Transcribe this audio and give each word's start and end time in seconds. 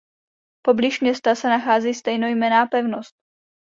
Poblíž 0.61 0.99
města 1.01 1.35
se 1.35 1.49
nachází 1.49 1.93
stejnojmenná 1.93 2.65
pevnost. 2.65 3.15